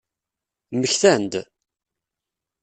Mmektan-d? 0.75 1.33